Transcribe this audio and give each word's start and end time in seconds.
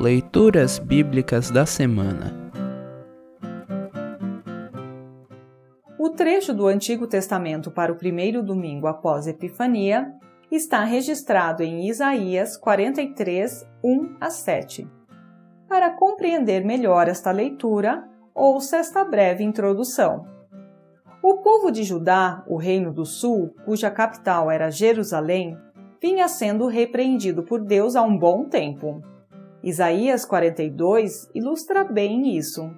Leituras 0.00 0.78
Bíblicas 0.78 1.50
da 1.50 1.66
Semana. 1.66 2.34
O 5.98 6.08
trecho 6.08 6.54
do 6.54 6.66
Antigo 6.66 7.06
Testamento 7.06 7.70
para 7.70 7.92
o 7.92 7.96
primeiro 7.96 8.42
domingo 8.42 8.86
após 8.86 9.26
Epifania 9.26 10.10
está 10.50 10.84
registrado 10.84 11.62
em 11.62 11.86
Isaías 11.86 12.56
43, 12.56 13.68
1 13.84 14.16
a 14.18 14.30
7. 14.30 14.88
Para 15.68 15.90
compreender 15.90 16.64
melhor 16.64 17.06
esta 17.06 17.30
leitura, 17.30 18.02
ouça 18.34 18.78
esta 18.78 19.04
breve 19.04 19.44
introdução. 19.44 20.24
O 21.22 21.42
povo 21.42 21.70
de 21.70 21.82
Judá, 21.82 22.42
o 22.48 22.56
Reino 22.56 22.90
do 22.90 23.04
Sul, 23.04 23.54
cuja 23.66 23.90
capital 23.90 24.50
era 24.50 24.70
Jerusalém, 24.70 25.58
vinha 26.00 26.26
sendo 26.26 26.66
repreendido 26.68 27.42
por 27.42 27.62
Deus 27.62 27.94
há 27.94 28.02
um 28.02 28.16
bom 28.16 28.48
tempo. 28.48 29.02
Isaías 29.62 30.24
42 30.24 31.30
ilustra 31.34 31.84
bem 31.84 32.36
isso. 32.36 32.70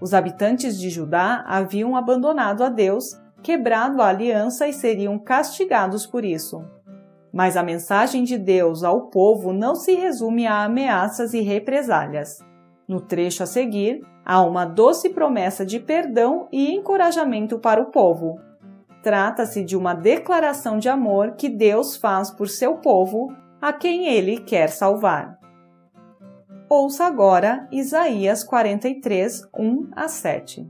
Os 0.00 0.14
habitantes 0.14 0.80
de 0.80 0.88
Judá 0.88 1.44
haviam 1.46 1.94
abandonado 1.94 2.64
a 2.64 2.70
Deus, 2.70 3.20
quebrado 3.42 4.00
a 4.00 4.08
aliança 4.08 4.66
e 4.66 4.72
seriam 4.72 5.18
castigados 5.18 6.06
por 6.06 6.24
isso. 6.24 6.64
Mas 7.32 7.56
a 7.56 7.62
mensagem 7.62 8.24
de 8.24 8.38
Deus 8.38 8.82
ao 8.82 9.10
povo 9.10 9.52
não 9.52 9.74
se 9.74 9.94
resume 9.94 10.46
a 10.46 10.64
ameaças 10.64 11.34
e 11.34 11.40
represálias. 11.40 12.38
No 12.88 13.00
trecho 13.00 13.42
a 13.42 13.46
seguir, 13.46 14.00
há 14.24 14.42
uma 14.42 14.64
doce 14.64 15.10
promessa 15.10 15.66
de 15.66 15.78
perdão 15.78 16.48
e 16.50 16.72
encorajamento 16.74 17.58
para 17.58 17.80
o 17.80 17.90
povo. 17.90 18.40
Trata-se 19.02 19.62
de 19.62 19.76
uma 19.76 19.92
declaração 19.92 20.78
de 20.78 20.88
amor 20.88 21.32
que 21.32 21.48
Deus 21.48 21.96
faz 21.96 22.30
por 22.30 22.48
seu 22.48 22.76
povo, 22.76 23.28
a 23.60 23.72
quem 23.72 24.08
ele 24.08 24.38
quer 24.38 24.68
salvar. 24.68 25.41
Ouça 26.74 27.04
agora 27.04 27.68
Isaías 27.70 28.42
43, 28.42 29.46
1 29.54 29.90
a 29.94 30.08
7. 30.08 30.66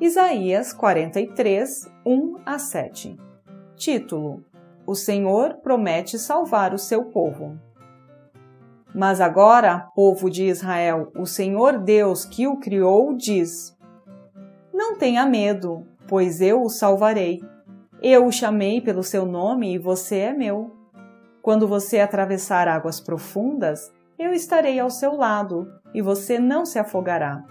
Isaías 0.00 0.72
43, 0.72 1.88
1 2.04 2.34
a 2.44 2.58
7. 2.58 3.16
Título: 3.76 4.44
O 4.84 4.96
Senhor 4.96 5.58
promete 5.62 6.18
salvar 6.18 6.74
o 6.74 6.78
seu 6.78 7.04
povo. 7.04 7.56
Mas 8.92 9.20
agora, 9.20 9.88
povo 9.94 10.28
de 10.28 10.46
Israel, 10.46 11.12
o 11.16 11.24
Senhor 11.24 11.78
Deus 11.78 12.24
que 12.24 12.48
o 12.48 12.58
criou 12.58 13.16
diz: 13.16 13.78
Não 14.74 14.96
tenha 14.96 15.24
medo, 15.24 15.86
pois 16.08 16.40
eu 16.40 16.62
o 16.64 16.68
salvarei. 16.68 17.40
Eu 18.02 18.26
o 18.26 18.32
chamei 18.32 18.80
pelo 18.80 19.04
seu 19.04 19.24
nome 19.24 19.72
e 19.72 19.78
você 19.78 20.16
é 20.16 20.32
meu. 20.32 20.74
Quando 21.40 21.68
você 21.68 22.00
atravessar 22.00 22.66
águas 22.66 23.00
profundas, 23.00 23.92
eu 24.22 24.34
estarei 24.34 24.78
ao 24.78 24.90
seu 24.90 25.16
lado 25.16 25.72
e 25.94 26.02
você 26.02 26.38
não 26.38 26.66
se 26.66 26.78
afogará. 26.78 27.42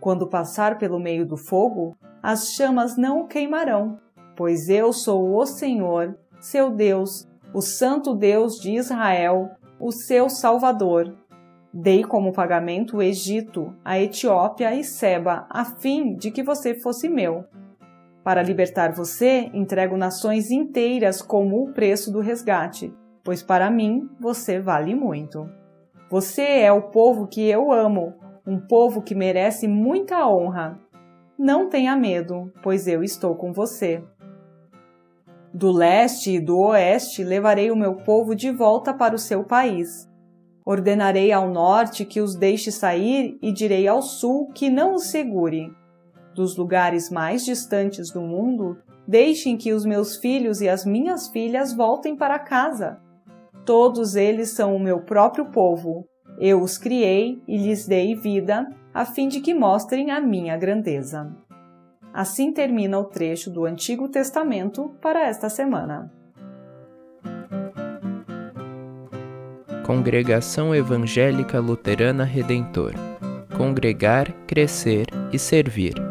Quando 0.00 0.26
passar 0.26 0.78
pelo 0.78 0.98
meio 0.98 1.26
do 1.26 1.36
fogo, 1.36 1.94
as 2.22 2.52
chamas 2.52 2.96
não 2.96 3.20
o 3.20 3.26
queimarão, 3.26 3.98
pois 4.34 4.70
eu 4.70 4.94
sou 4.94 5.36
o 5.36 5.44
Senhor, 5.44 6.16
seu 6.40 6.70
Deus, 6.70 7.28
o 7.52 7.60
Santo 7.60 8.14
Deus 8.14 8.54
de 8.54 8.72
Israel, 8.76 9.50
o 9.78 9.92
seu 9.92 10.30
Salvador. 10.30 11.14
Dei 11.72 12.02
como 12.02 12.32
pagamento 12.32 12.96
o 12.96 13.02
Egito, 13.02 13.74
a 13.84 14.00
Etiópia 14.00 14.74
e 14.74 14.82
Seba, 14.82 15.46
a 15.50 15.64
fim 15.64 16.14
de 16.14 16.30
que 16.30 16.42
você 16.42 16.74
fosse 16.74 17.10
meu. 17.10 17.44
Para 18.24 18.42
libertar 18.42 18.92
você, 18.92 19.50
entrego 19.52 19.98
nações 19.98 20.50
inteiras 20.50 21.20
como 21.20 21.62
o 21.62 21.72
preço 21.72 22.10
do 22.10 22.20
resgate, 22.20 22.92
pois 23.22 23.42
para 23.42 23.70
mim 23.70 24.08
você 24.18 24.58
vale 24.58 24.94
muito. 24.94 25.59
Você 26.10 26.42
é 26.42 26.72
o 26.72 26.82
povo 26.90 27.28
que 27.28 27.48
eu 27.48 27.70
amo, 27.70 28.14
um 28.44 28.58
povo 28.58 29.00
que 29.00 29.14
merece 29.14 29.68
muita 29.68 30.26
honra. 30.26 30.76
Não 31.38 31.68
tenha 31.68 31.94
medo, 31.94 32.52
pois 32.64 32.88
eu 32.88 33.04
estou 33.04 33.36
com 33.36 33.52
você. 33.52 34.02
Do 35.54 35.70
leste 35.70 36.32
e 36.32 36.40
do 36.40 36.58
oeste 36.58 37.22
levarei 37.22 37.70
o 37.70 37.76
meu 37.76 37.94
povo 37.94 38.34
de 38.34 38.50
volta 38.50 38.92
para 38.92 39.14
o 39.14 39.18
seu 39.18 39.44
país. 39.44 40.10
Ordenarei 40.66 41.30
ao 41.30 41.48
norte 41.48 42.04
que 42.04 42.20
os 42.20 42.34
deixe 42.34 42.72
sair 42.72 43.38
e 43.40 43.52
direi 43.52 43.86
ao 43.86 44.02
sul 44.02 44.50
que 44.52 44.68
não 44.68 44.94
os 44.96 45.04
segure. 45.10 45.72
Dos 46.34 46.56
lugares 46.56 47.08
mais 47.08 47.44
distantes 47.44 48.10
do 48.10 48.20
mundo, 48.20 48.78
deixem 49.06 49.56
que 49.56 49.72
os 49.72 49.84
meus 49.84 50.16
filhos 50.16 50.60
e 50.60 50.68
as 50.68 50.84
minhas 50.84 51.28
filhas 51.28 51.72
voltem 51.72 52.16
para 52.16 52.36
casa. 52.36 52.98
Todos 53.70 54.16
eles 54.16 54.50
são 54.50 54.74
o 54.74 54.80
meu 54.80 54.98
próprio 54.98 55.44
povo. 55.44 56.04
Eu 56.40 56.60
os 56.60 56.76
criei 56.76 57.40
e 57.46 57.56
lhes 57.56 57.86
dei 57.86 58.16
vida, 58.16 58.68
a 58.92 59.04
fim 59.04 59.28
de 59.28 59.40
que 59.40 59.54
mostrem 59.54 60.10
a 60.10 60.20
minha 60.20 60.56
grandeza. 60.56 61.32
Assim 62.12 62.52
termina 62.52 62.98
o 62.98 63.04
trecho 63.04 63.48
do 63.48 63.64
Antigo 63.64 64.08
Testamento 64.08 64.90
para 65.00 65.24
esta 65.24 65.48
semana. 65.48 66.12
Congregação 69.86 70.74
Evangélica 70.74 71.60
Luterana 71.60 72.24
Redentor 72.24 72.94
Congregar, 73.56 74.32
Crescer 74.48 75.06
e 75.32 75.38
Servir. 75.38 76.09